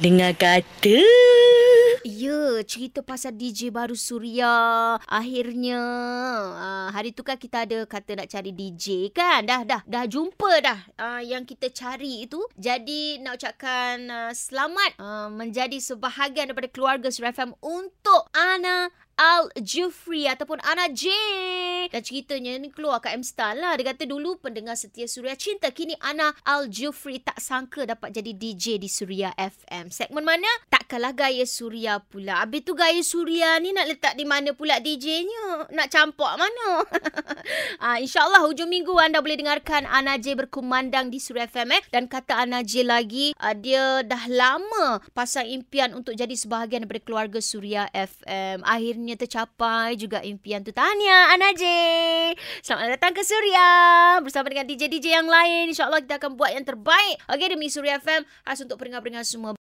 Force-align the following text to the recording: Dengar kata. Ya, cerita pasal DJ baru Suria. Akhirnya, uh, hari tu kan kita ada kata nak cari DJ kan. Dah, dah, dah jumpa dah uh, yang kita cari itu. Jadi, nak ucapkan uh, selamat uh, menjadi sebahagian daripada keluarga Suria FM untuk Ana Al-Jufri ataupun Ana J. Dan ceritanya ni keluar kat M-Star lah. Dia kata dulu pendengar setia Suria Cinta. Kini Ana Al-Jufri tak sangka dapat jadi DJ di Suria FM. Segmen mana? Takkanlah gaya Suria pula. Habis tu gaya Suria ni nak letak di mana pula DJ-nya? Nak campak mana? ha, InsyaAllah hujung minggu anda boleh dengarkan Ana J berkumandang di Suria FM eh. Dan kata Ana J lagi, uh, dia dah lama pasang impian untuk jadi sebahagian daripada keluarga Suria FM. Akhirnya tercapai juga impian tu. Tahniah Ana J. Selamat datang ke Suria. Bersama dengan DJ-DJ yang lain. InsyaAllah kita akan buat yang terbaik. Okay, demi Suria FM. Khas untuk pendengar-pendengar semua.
Dengar 0.00 0.32
kata. 0.40 1.04
Ya, 2.02 2.64
cerita 2.64 3.04
pasal 3.04 3.36
DJ 3.36 3.68
baru 3.68 3.92
Suria. 3.92 4.96
Akhirnya, 5.04 5.78
uh, 6.56 6.88
hari 6.90 7.12
tu 7.12 7.20
kan 7.20 7.36
kita 7.36 7.68
ada 7.68 7.84
kata 7.84 8.16
nak 8.16 8.32
cari 8.32 8.56
DJ 8.56 9.12
kan. 9.12 9.44
Dah, 9.44 9.62
dah, 9.68 9.84
dah 9.84 10.04
jumpa 10.08 10.64
dah 10.64 10.80
uh, 10.96 11.20
yang 11.20 11.44
kita 11.44 11.68
cari 11.68 12.24
itu. 12.24 12.40
Jadi, 12.56 13.20
nak 13.20 13.36
ucapkan 13.36 14.00
uh, 14.08 14.32
selamat 14.32 14.96
uh, 14.96 15.28
menjadi 15.28 15.76
sebahagian 15.76 16.48
daripada 16.50 16.72
keluarga 16.72 17.12
Suria 17.12 17.30
FM 17.36 17.52
untuk 17.60 18.32
Ana 18.32 18.88
Al-Jufri 19.20 20.24
ataupun 20.26 20.58
Ana 20.64 20.88
J. 20.88 21.12
Dan 21.92 22.00
ceritanya 22.00 22.56
ni 22.56 22.72
keluar 22.72 23.04
kat 23.04 23.20
M-Star 23.20 23.52
lah. 23.52 23.76
Dia 23.76 23.92
kata 23.92 24.08
dulu 24.08 24.40
pendengar 24.40 24.80
setia 24.80 25.04
Suria 25.04 25.36
Cinta. 25.36 25.68
Kini 25.68 25.92
Ana 26.00 26.32
Al-Jufri 26.48 27.20
tak 27.20 27.36
sangka 27.36 27.84
dapat 27.84 28.16
jadi 28.16 28.32
DJ 28.32 28.80
di 28.80 28.88
Suria 28.88 29.28
FM. 29.36 29.92
Segmen 29.92 30.24
mana? 30.24 30.48
Takkanlah 30.72 31.12
gaya 31.12 31.44
Suria 31.44 32.00
pula. 32.00 32.40
Habis 32.40 32.64
tu 32.64 32.72
gaya 32.72 33.04
Suria 33.04 33.60
ni 33.60 33.76
nak 33.76 33.92
letak 33.92 34.16
di 34.16 34.24
mana 34.24 34.56
pula 34.56 34.80
DJ-nya? 34.80 35.68
Nak 35.68 35.88
campak 35.92 36.40
mana? 36.40 36.68
ha, 37.84 37.98
InsyaAllah 38.02 38.40
hujung 38.48 38.72
minggu 38.72 38.96
anda 38.96 39.20
boleh 39.20 39.36
dengarkan 39.36 39.84
Ana 39.84 40.16
J 40.16 40.32
berkumandang 40.32 41.12
di 41.12 41.20
Suria 41.20 41.44
FM 41.44 41.76
eh. 41.76 41.82
Dan 41.92 42.08
kata 42.08 42.40
Ana 42.40 42.64
J 42.64 42.88
lagi, 42.88 43.36
uh, 43.36 43.52
dia 43.52 44.00
dah 44.00 44.24
lama 44.32 45.04
pasang 45.12 45.44
impian 45.44 45.92
untuk 45.92 46.16
jadi 46.16 46.32
sebahagian 46.32 46.88
daripada 46.88 47.04
keluarga 47.04 47.38
Suria 47.44 47.84
FM. 47.92 48.64
Akhirnya 48.64 49.14
tercapai 49.20 50.00
juga 50.00 50.24
impian 50.24 50.64
tu. 50.64 50.72
Tahniah 50.72 51.36
Ana 51.36 51.52
J. 51.52 51.81
Selamat 52.62 52.94
datang 52.94 53.10
ke 53.10 53.26
Suria. 53.26 53.68
Bersama 54.22 54.46
dengan 54.46 54.70
DJ-DJ 54.70 55.18
yang 55.18 55.26
lain. 55.26 55.74
InsyaAllah 55.74 55.98
kita 56.06 56.22
akan 56.22 56.38
buat 56.38 56.54
yang 56.54 56.62
terbaik. 56.62 57.18
Okay, 57.26 57.50
demi 57.50 57.66
Suria 57.66 57.98
FM. 57.98 58.22
Khas 58.46 58.62
untuk 58.62 58.78
pendengar-pendengar 58.78 59.26
semua. 59.26 59.50